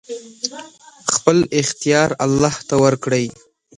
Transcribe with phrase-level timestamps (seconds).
[1.13, 3.25] خپل اختيار الله ته ورکړئ!